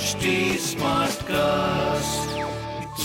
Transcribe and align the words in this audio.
HT 0.00 0.56
Smartcast. 0.56 2.26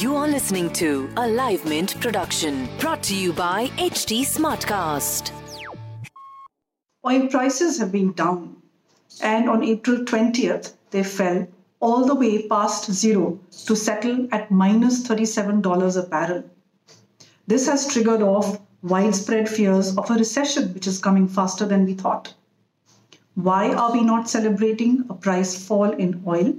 You 0.01 0.15
are 0.15 0.29
listening 0.29 0.71
to 0.73 1.09
a 1.17 1.27
Live 1.27 1.65
Mint 1.65 1.99
production 1.99 2.69
brought 2.79 3.03
to 3.03 3.13
you 3.13 3.33
by 3.33 3.67
HT 3.75 4.21
Smartcast. 4.21 5.31
Oil 7.05 7.27
prices 7.27 7.77
have 7.79 7.91
been 7.91 8.13
down, 8.13 8.55
and 9.21 9.49
on 9.49 9.61
April 9.61 10.05
20th, 10.05 10.71
they 10.91 11.03
fell 11.03 11.45
all 11.81 12.05
the 12.05 12.15
way 12.15 12.47
past 12.47 12.89
zero 12.89 13.41
to 13.65 13.75
settle 13.75 14.29
at 14.31 14.49
minus 14.49 15.05
$37 15.05 15.97
a 15.97 16.03
barrel. 16.07 16.45
This 17.45 17.67
has 17.67 17.91
triggered 17.91 18.21
off 18.21 18.57
widespread 18.83 19.49
fears 19.49 19.97
of 19.97 20.09
a 20.09 20.13
recession, 20.13 20.73
which 20.73 20.87
is 20.87 20.99
coming 20.99 21.27
faster 21.27 21.65
than 21.65 21.83
we 21.85 21.93
thought. 21.93 22.33
Why 23.33 23.73
are 23.73 23.91
we 23.91 24.01
not 24.01 24.29
celebrating 24.29 25.03
a 25.09 25.13
price 25.13 25.61
fall 25.61 25.91
in 25.91 26.23
oil? 26.25 26.53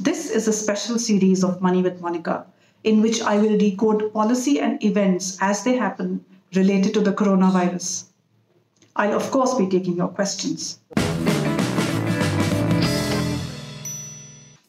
This 0.00 0.28
is 0.28 0.48
a 0.48 0.52
special 0.52 0.98
series 0.98 1.44
of 1.44 1.62
Money 1.62 1.80
with 1.80 2.00
Monica, 2.00 2.46
in 2.82 3.00
which 3.00 3.22
I 3.22 3.36
will 3.36 3.56
decode 3.56 4.12
policy 4.12 4.58
and 4.58 4.82
events 4.82 5.38
as 5.40 5.62
they 5.62 5.76
happen 5.76 6.24
related 6.52 6.94
to 6.94 7.00
the 7.00 7.12
coronavirus. 7.12 8.06
I'll, 8.96 9.14
of 9.14 9.30
course, 9.30 9.54
be 9.54 9.68
taking 9.68 9.94
your 9.96 10.08
questions. 10.08 10.80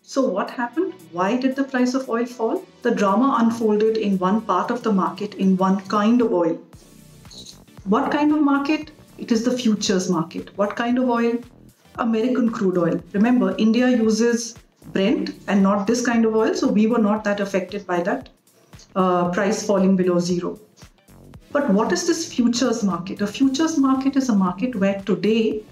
So, 0.04 0.28
what 0.30 0.52
happened? 0.52 0.94
Why 1.12 1.38
did 1.38 1.56
the 1.56 1.64
price 1.64 1.96
of 1.96 2.08
oil 2.08 2.28
fall? 2.28 2.64
The 2.84 2.92
drama 2.92 3.38
unfolded 3.40 3.98
in 3.98 4.20
one 4.20 4.42
part 4.42 4.70
of 4.70 4.84
the 4.84 4.92
market, 4.92 5.34
in 5.34 5.58
one 5.58 5.82
kind 5.88 6.22
of 6.22 6.32
oil. 6.32 6.62
What 7.86 8.12
kind 8.12 8.32
of 8.32 8.42
market? 8.42 8.92
It 9.18 9.32
is 9.32 9.44
the 9.44 9.58
futures 9.58 10.08
market. 10.08 10.56
What 10.56 10.76
kind 10.76 11.00
of 11.00 11.10
oil? 11.10 11.40
American 11.96 12.52
crude 12.52 12.78
oil. 12.78 13.02
Remember, 13.14 13.56
India 13.58 13.90
uses 13.90 14.54
Brent 14.94 15.32
and 15.48 15.62
not 15.62 15.88
this 15.88 16.06
kind 16.06 16.26
of 16.26 16.36
oil, 16.36 16.54
so 16.54 16.68
we 16.68 16.88
were 16.88 17.00
not 17.00 17.24
that 17.24 17.40
affected 17.40 17.86
by 17.86 18.02
that 18.02 18.30
uh, 18.96 19.30
price 19.32 19.66
falling 19.66 19.96
below 19.96 20.20
zero. 20.20 20.60
But 21.52 21.70
what 21.70 21.92
is 21.92 22.08
this 22.08 22.34
futures 22.34 22.84
market? 22.84 23.22
A 23.22 23.28
futures 23.28 23.78
market 23.78 24.16
is 24.16 24.30
a 24.30 24.36
market 24.36 24.76
where 24.76 25.02
today 25.02 25.64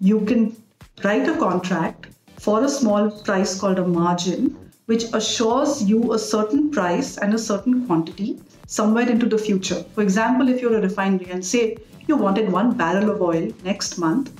you 0.00 0.20
can 0.22 0.56
write 1.04 1.28
a 1.28 1.36
contract 1.36 2.08
for 2.38 2.64
a 2.64 2.68
small 2.68 3.10
price 3.10 3.58
called 3.58 3.78
a 3.78 3.86
margin, 3.86 4.56
which 4.86 5.04
assures 5.12 5.82
you 5.82 6.12
a 6.12 6.18
certain 6.18 6.70
price 6.70 7.18
and 7.18 7.34
a 7.34 7.38
certain 7.38 7.86
quantity 7.86 8.40
somewhere 8.66 9.08
into 9.08 9.26
the 9.26 9.38
future. 9.38 9.84
For 9.94 10.02
example, 10.02 10.48
if 10.48 10.62
you're 10.62 10.76
a 10.76 10.82
refinery 10.82 11.30
and 11.30 11.44
say 11.44 11.76
you 12.06 12.16
wanted 12.16 12.50
one 12.50 12.76
barrel 12.76 13.10
of 13.10 13.20
oil 13.20 13.52
next 13.64 13.98
month, 13.98 14.32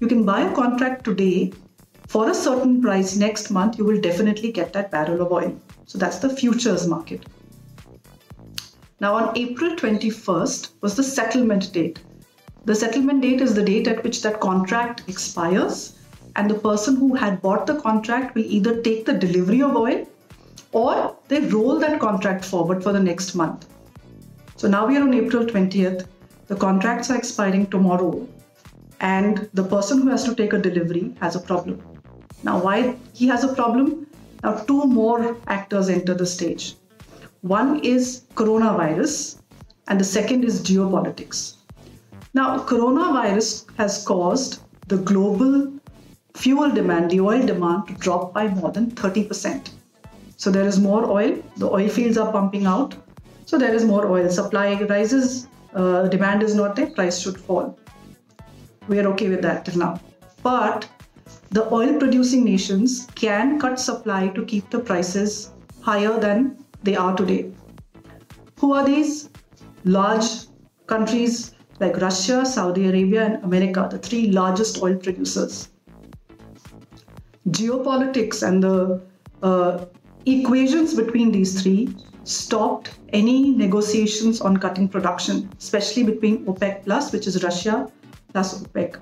you 0.00 0.08
can 0.08 0.24
buy 0.24 0.40
a 0.42 0.54
contract 0.54 1.04
today 1.04 1.52
for 2.06 2.30
a 2.30 2.34
certain 2.34 2.80
price 2.82 3.16
next 3.16 3.50
month, 3.50 3.78
you 3.78 3.84
will 3.84 4.00
definitely 4.00 4.52
get 4.52 4.72
that 4.72 4.90
barrel 4.90 5.22
of 5.22 5.32
oil. 5.32 5.58
So 5.86 5.98
that's 5.98 6.18
the 6.18 6.34
futures 6.34 6.86
market. 6.86 7.26
Now, 9.00 9.14
on 9.14 9.36
April 9.36 9.74
21st 9.76 10.70
was 10.80 10.94
the 10.94 11.02
settlement 11.02 11.72
date. 11.72 11.98
The 12.64 12.74
settlement 12.74 13.22
date 13.22 13.40
is 13.40 13.54
the 13.54 13.64
date 13.64 13.88
at 13.88 14.02
which 14.02 14.22
that 14.22 14.40
contract 14.40 15.02
expires, 15.08 15.98
and 16.36 16.50
the 16.50 16.58
person 16.58 16.96
who 16.96 17.14
had 17.14 17.42
bought 17.42 17.66
the 17.66 17.80
contract 17.80 18.34
will 18.34 18.44
either 18.44 18.80
take 18.82 19.04
the 19.04 19.12
delivery 19.12 19.62
of 19.62 19.76
oil 19.76 20.08
or 20.72 21.16
they 21.28 21.40
roll 21.40 21.78
that 21.78 22.00
contract 22.00 22.44
forward 22.44 22.82
for 22.82 22.92
the 22.92 23.00
next 23.00 23.34
month. 23.34 23.66
So 24.56 24.68
now 24.68 24.86
we 24.86 24.96
are 24.96 25.02
on 25.02 25.14
April 25.14 25.44
20th. 25.44 26.06
The 26.46 26.56
contracts 26.56 27.10
are 27.10 27.16
expiring 27.16 27.66
tomorrow, 27.66 28.26
and 29.00 29.48
the 29.54 29.64
person 29.64 30.02
who 30.02 30.08
has 30.08 30.24
to 30.24 30.34
take 30.34 30.52
a 30.52 30.58
delivery 30.58 31.14
has 31.20 31.36
a 31.36 31.40
problem. 31.40 31.82
Now, 32.44 32.62
why 32.62 32.96
he 33.14 33.26
has 33.28 33.42
a 33.42 33.54
problem? 33.54 34.06
Now, 34.42 34.52
two 34.52 34.84
more 34.84 35.36
actors 35.46 35.88
enter 35.88 36.14
the 36.14 36.26
stage. 36.26 36.76
One 37.40 37.80
is 37.80 38.24
coronavirus, 38.34 39.40
and 39.88 39.98
the 39.98 40.04
second 40.04 40.44
is 40.44 40.60
geopolitics. 40.60 41.56
Now, 42.34 42.58
coronavirus 42.58 43.64
has 43.78 44.04
caused 44.04 44.60
the 44.88 44.98
global 44.98 45.72
fuel 46.34 46.70
demand, 46.70 47.10
the 47.10 47.20
oil 47.20 47.46
demand, 47.46 47.86
to 47.88 47.94
drop 47.94 48.34
by 48.34 48.48
more 48.48 48.70
than 48.70 48.90
30%. 48.90 49.70
So 50.36 50.50
there 50.50 50.66
is 50.66 50.78
more 50.78 51.10
oil, 51.10 51.42
the 51.56 51.70
oil 51.70 51.88
fields 51.88 52.18
are 52.18 52.30
pumping 52.30 52.66
out, 52.66 52.94
so 53.46 53.56
there 53.56 53.74
is 53.74 53.84
more 53.84 54.06
oil. 54.06 54.28
Supply 54.28 54.74
rises, 54.82 55.46
uh, 55.74 56.08
demand 56.08 56.42
is 56.42 56.54
not 56.54 56.76
there, 56.76 56.88
price 56.88 57.18
should 57.20 57.38
fall. 57.38 57.78
We 58.88 58.98
are 58.98 59.06
okay 59.12 59.30
with 59.30 59.40
that 59.42 59.64
till 59.64 59.78
now. 59.78 60.00
But 60.42 60.86
the 61.50 61.72
oil 61.72 61.98
producing 61.98 62.44
nations 62.44 63.06
can 63.14 63.58
cut 63.58 63.78
supply 63.78 64.28
to 64.28 64.44
keep 64.44 64.70
the 64.70 64.78
prices 64.78 65.50
higher 65.80 66.18
than 66.18 66.56
they 66.82 66.96
are 66.96 67.16
today. 67.16 67.52
Who 68.58 68.72
are 68.72 68.84
these? 68.84 69.30
Large 69.84 70.46
countries 70.86 71.52
like 71.80 71.96
Russia, 71.98 72.44
Saudi 72.46 72.86
Arabia, 72.88 73.24
and 73.26 73.44
America, 73.44 73.88
the 73.90 73.98
three 73.98 74.28
largest 74.30 74.82
oil 74.82 74.96
producers. 74.96 75.68
Geopolitics 77.48 78.46
and 78.46 78.62
the 78.62 79.02
uh, 79.42 79.84
equations 80.26 80.94
between 80.94 81.30
these 81.30 81.62
three 81.62 81.94
stopped 82.24 82.98
any 83.10 83.50
negotiations 83.50 84.40
on 84.40 84.56
cutting 84.56 84.88
production, 84.88 85.50
especially 85.58 86.02
between 86.02 86.44
OPEC 86.46 86.84
plus, 86.84 87.12
which 87.12 87.26
is 87.26 87.42
Russia, 87.44 87.90
plus 88.32 88.62
OPEC. 88.62 88.96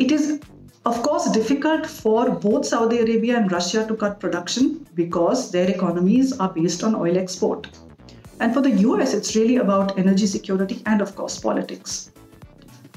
It 0.00 0.10
is, 0.10 0.40
of 0.86 1.02
course, 1.02 1.30
difficult 1.30 1.84
for 1.84 2.30
both 2.30 2.64
Saudi 2.64 3.00
Arabia 3.00 3.36
and 3.36 3.52
Russia 3.52 3.86
to 3.86 3.94
cut 3.94 4.18
production 4.18 4.86
because 4.94 5.50
their 5.50 5.68
economies 5.68 6.32
are 6.40 6.48
based 6.48 6.82
on 6.82 6.94
oil 6.94 7.18
export. 7.18 7.68
And 8.40 8.54
for 8.54 8.62
the 8.62 8.70
US, 8.88 9.12
it's 9.12 9.36
really 9.36 9.56
about 9.56 9.98
energy 9.98 10.26
security 10.26 10.82
and, 10.86 11.02
of 11.02 11.14
course, 11.14 11.38
politics. 11.38 12.12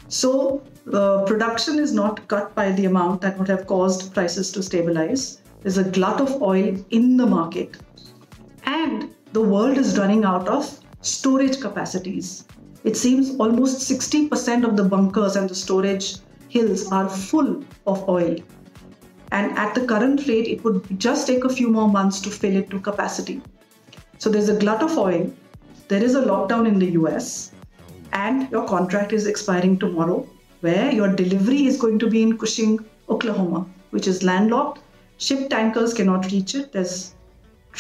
So, 0.08 0.64
uh, 0.94 1.24
production 1.24 1.78
is 1.78 1.92
not 1.92 2.26
cut 2.30 2.56
by 2.56 2.72
the 2.72 2.86
amount 2.86 3.20
that 3.20 3.38
would 3.38 3.50
have 3.50 3.68
caused 3.68 4.14
prices 4.14 4.50
to 4.54 4.64
stabilize. 4.64 5.42
There's 5.62 5.78
a 5.78 5.84
glut 5.84 6.22
of 6.22 6.42
oil 6.42 6.74
in 6.92 7.18
the 7.18 7.26
market. 7.26 7.76
And 8.64 9.14
the 9.34 9.42
world 9.42 9.78
is 9.78 9.98
running 9.98 10.24
out 10.24 10.48
of 10.48 10.80
storage 11.02 11.60
capacities. 11.60 12.46
It 12.86 12.96
seems 12.96 13.36
almost 13.36 13.92
60% 13.92 14.64
of 14.64 14.78
the 14.78 14.86
bunkers 14.86 15.36
and 15.36 15.50
the 15.50 15.56
storage 15.56 16.16
hills 16.54 16.92
are 16.92 17.10
full 17.10 17.64
of 17.88 18.08
oil. 18.08 18.36
And 19.32 19.58
at 19.58 19.74
the 19.74 19.86
current 19.86 20.28
rate, 20.28 20.48
it 20.48 20.64
would 20.64 21.00
just 21.00 21.26
take 21.26 21.44
a 21.44 21.50
few 21.50 21.70
more 21.70 21.90
months 21.90 22.20
to 22.22 22.30
fill 22.30 22.56
it 22.56 22.70
to 22.70 22.80
capacity. 22.80 23.42
So 24.20 24.30
there's 24.30 24.50
a 24.50 24.60
glut 24.60 24.84
of 24.84 24.98
oil, 24.98 25.32
there 25.88 26.04
is 26.04 26.16
a 26.16 26.22
lockdown 26.22 26.68
in 26.68 26.80
the 26.80 26.92
US, 26.92 27.52
and 28.14 28.50
your 28.52 28.66
contract 28.68 29.12
is 29.12 29.26
expiring 29.28 29.78
tomorrow, 29.80 30.28
where 30.62 30.92
your 30.92 31.10
delivery 31.14 31.66
is 31.66 31.78
going 31.78 32.00
to 32.00 32.10
be 32.10 32.22
in 32.22 32.38
Cushing, 32.38 32.80
Oklahoma, 33.10 33.66
which 33.90 34.08
is 34.08 34.24
landlocked. 34.24 34.80
Ship 35.18 35.50
tankers 35.50 35.94
cannot 35.94 36.32
reach 36.32 36.56
it. 36.56 36.72
There's 36.72 37.16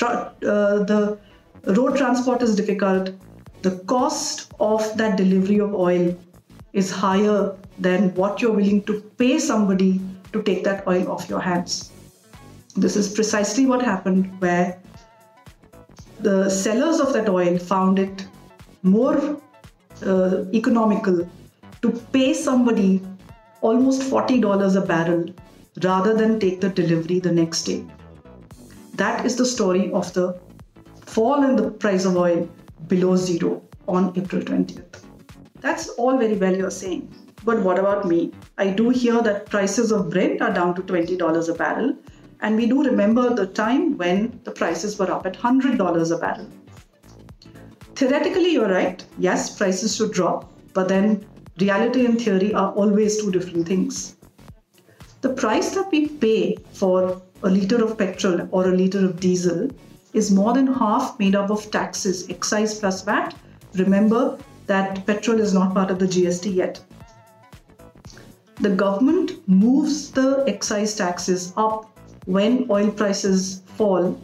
uh, 0.01 0.31
the 0.41 1.17
road 1.65 1.97
transport 1.97 2.41
is 2.41 2.55
difficult. 2.55 3.11
The 3.61 3.77
cost 3.93 4.51
of 4.59 4.97
that 4.97 5.17
delivery 5.17 5.59
of 5.59 5.73
oil 5.73 6.17
is 6.73 6.91
higher 6.91 7.55
than 7.79 8.13
what 8.15 8.41
you're 8.41 8.51
willing 8.51 8.83
to 8.83 9.01
pay 9.17 9.39
somebody 9.39 10.01
to 10.31 10.41
take 10.43 10.63
that 10.63 10.87
oil 10.87 11.11
off 11.11 11.29
your 11.29 11.39
hands. 11.39 11.91
This 12.75 12.95
is 12.95 13.13
precisely 13.13 13.65
what 13.65 13.81
happened 13.81 14.29
where 14.39 14.79
the 16.19 16.49
sellers 16.49 16.99
of 16.99 17.13
that 17.13 17.29
oil 17.29 17.57
found 17.57 17.99
it 17.99 18.27
more 18.81 19.39
uh, 20.05 20.45
economical 20.53 21.29
to 21.81 21.91
pay 22.11 22.33
somebody 22.33 23.01
almost 23.61 24.01
$40 24.03 24.75
a 24.75 24.85
barrel 24.85 25.25
rather 25.83 26.13
than 26.13 26.39
take 26.39 26.61
the 26.61 26.69
delivery 26.69 27.19
the 27.19 27.31
next 27.31 27.63
day. 27.63 27.85
That 28.95 29.25
is 29.25 29.35
the 29.35 29.45
story 29.45 29.91
of 29.91 30.13
the 30.13 30.39
fall 31.05 31.43
in 31.43 31.55
the 31.55 31.71
price 31.71 32.05
of 32.05 32.15
oil 32.15 32.47
below 32.87 33.15
zero 33.15 33.61
on 33.87 34.13
April 34.17 34.41
20th. 34.41 35.03
That's 35.61 35.89
all 35.89 36.17
very 36.17 36.35
well 36.35 36.55
you're 36.55 36.71
saying. 36.71 37.13
But 37.45 37.61
what 37.61 37.77
about 37.77 38.07
me? 38.07 38.31
I 38.57 38.69
do 38.69 38.89
hear 38.89 39.21
that 39.21 39.47
prices 39.47 39.91
of 39.91 40.09
Brent 40.09 40.41
are 40.41 40.53
down 40.53 40.75
to 40.75 40.81
$20 40.81 41.49
a 41.49 41.53
barrel. 41.53 41.95
And 42.41 42.55
we 42.55 42.67
do 42.67 42.83
remember 42.83 43.33
the 43.33 43.47
time 43.47 43.97
when 43.97 44.39
the 44.43 44.51
prices 44.51 44.97
were 44.97 45.11
up 45.11 45.25
at 45.25 45.37
$100 45.37 46.11
a 46.11 46.17
barrel. 46.17 46.47
Theoretically, 47.95 48.53
you're 48.53 48.69
right. 48.69 49.05
Yes, 49.17 49.55
prices 49.57 49.95
should 49.95 50.11
drop. 50.11 50.51
But 50.73 50.87
then 50.87 51.25
reality 51.59 52.05
and 52.05 52.19
theory 52.19 52.53
are 52.53 52.71
always 52.73 53.21
two 53.21 53.31
different 53.31 53.67
things. 53.67 54.15
The 55.21 55.33
price 55.33 55.73
that 55.75 55.91
we 55.91 56.07
pay 56.07 56.57
for 56.73 57.21
a 57.43 57.49
liter 57.49 57.83
of 57.83 57.97
petrol 57.97 58.47
or 58.51 58.67
a 58.67 58.75
liter 58.75 59.05
of 59.05 59.19
diesel 59.19 59.69
is 60.13 60.31
more 60.31 60.53
than 60.53 60.67
half 60.67 61.17
made 61.19 61.35
up 61.35 61.49
of 61.49 61.69
taxes, 61.71 62.29
excise 62.29 62.79
plus 62.79 63.03
VAT. 63.03 63.35
Remember 63.75 64.37
that 64.67 65.05
petrol 65.05 65.39
is 65.39 65.53
not 65.53 65.73
part 65.73 65.91
of 65.91 65.99
the 65.99 66.05
GST 66.05 66.53
yet. 66.53 66.81
The 68.61 68.69
government 68.69 69.47
moves 69.47 70.11
the 70.11 70.43
excise 70.47 70.95
taxes 70.95 71.53
up 71.57 71.89
when 72.25 72.67
oil 72.69 72.91
prices 72.91 73.61
fall, 73.65 74.19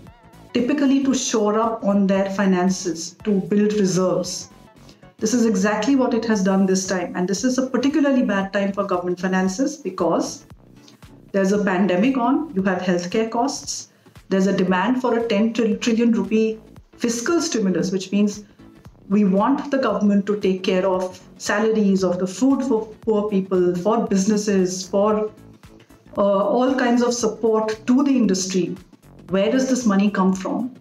typically 0.53 1.03
to 1.03 1.13
shore 1.13 1.59
up 1.59 1.83
on 1.83 2.07
their 2.07 2.29
finances, 2.29 3.15
to 3.23 3.41
build 3.41 3.73
reserves. 3.73 4.49
This 5.17 5.33
is 5.33 5.45
exactly 5.45 5.95
what 5.95 6.13
it 6.13 6.23
has 6.25 6.43
done 6.43 6.65
this 6.65 6.87
time. 6.87 7.13
And 7.15 7.27
this 7.27 7.43
is 7.43 7.57
a 7.57 7.67
particularly 7.67 8.23
bad 8.23 8.53
time 8.53 8.71
for 8.71 8.85
government 8.85 9.19
finances 9.19 9.75
because 9.75 10.45
there's 11.31 11.51
a 11.51 11.63
pandemic 11.63 12.17
on, 12.17 12.53
you 12.55 12.63
have 12.63 12.81
healthcare 12.81 13.29
costs, 13.29 13.89
there's 14.29 14.47
a 14.47 14.55
demand 14.55 15.01
for 15.01 15.17
a 15.17 15.27
10 15.27 15.53
trillion 15.53 16.11
rupee 16.11 16.59
fiscal 16.97 17.41
stimulus, 17.41 17.91
which 17.91 18.11
means 18.11 18.45
we 19.09 19.25
want 19.25 19.71
the 19.71 19.77
government 19.79 20.25
to 20.27 20.39
take 20.39 20.63
care 20.63 20.85
of 20.85 21.19
salaries, 21.37 22.03
of 22.03 22.19
the 22.19 22.27
food 22.27 22.63
for 22.63 22.85
poor 23.01 23.29
people, 23.29 23.75
for 23.75 24.07
businesses, 24.07 24.87
for 24.87 25.31
uh, 26.17 26.21
all 26.21 26.75
kinds 26.75 27.01
of 27.01 27.13
support 27.13 27.85
to 27.87 28.03
the 28.03 28.15
industry. 28.15 28.77
Where 29.29 29.51
does 29.51 29.67
this 29.67 29.85
money 29.85 30.11
come 30.11 30.33
from? 30.33 30.75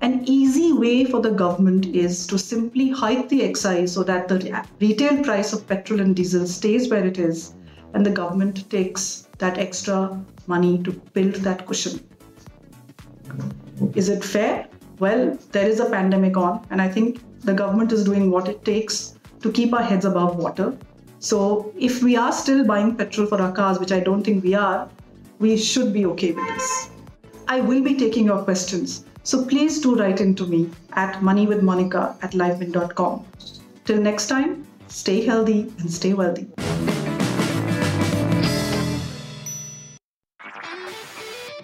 An 0.00 0.22
easy 0.26 0.72
way 0.72 1.04
for 1.04 1.20
the 1.20 1.30
government 1.30 1.86
is 1.86 2.26
to 2.28 2.38
simply 2.38 2.90
hike 2.90 3.28
the 3.28 3.42
excise 3.42 3.94
so 3.94 4.04
that 4.04 4.28
the 4.28 4.64
retail 4.80 5.22
price 5.24 5.52
of 5.52 5.66
petrol 5.66 6.00
and 6.00 6.14
diesel 6.14 6.46
stays 6.46 6.88
where 6.88 7.04
it 7.04 7.18
is 7.18 7.54
and 7.94 8.04
the 8.04 8.10
government 8.10 8.68
takes 8.70 9.26
that 9.38 9.58
extra 9.58 10.22
money 10.46 10.82
to 10.82 10.92
build 10.92 11.34
that 11.36 11.66
cushion. 11.66 11.98
Is 13.94 14.08
it 14.08 14.22
fair? 14.22 14.68
Well, 14.98 15.38
there 15.52 15.68
is 15.68 15.80
a 15.80 15.90
pandemic 15.90 16.36
on, 16.36 16.66
and 16.70 16.80
I 16.80 16.88
think 16.88 17.20
the 17.46 17.54
government 17.54 17.92
is 17.92 18.04
doing 18.04 18.30
what 18.30 18.48
it 18.48 18.64
takes 18.64 19.14
to 19.40 19.50
keep 19.50 19.72
our 19.72 19.82
heads 19.82 20.04
above 20.04 20.36
water. 20.36 20.76
So, 21.18 21.72
if 21.78 22.02
we 22.02 22.16
are 22.16 22.32
still 22.32 22.64
buying 22.64 22.94
petrol 22.94 23.26
for 23.26 23.40
our 23.40 23.52
cars, 23.52 23.78
which 23.78 23.92
I 23.92 24.00
don't 24.00 24.22
think 24.22 24.44
we 24.44 24.54
are, 24.54 24.88
we 25.38 25.56
should 25.56 25.92
be 25.92 26.06
okay 26.06 26.32
with 26.32 26.46
this. 26.54 26.90
I 27.48 27.60
will 27.60 27.82
be 27.82 27.94
taking 27.94 28.26
your 28.26 28.42
questions. 28.42 29.04
So 29.22 29.44
please 29.44 29.80
do 29.80 29.96
write 29.96 30.20
into 30.20 30.46
me 30.46 30.70
at 30.92 31.16
moneywithmonica 31.16 32.22
at 32.22 32.32
livemint.com. 32.32 33.24
Till 33.84 34.00
next 34.00 34.28
time, 34.28 34.66
stay 34.88 35.24
healthy 35.24 35.72
and 35.78 35.92
stay 35.92 36.14
wealthy. 36.14 36.75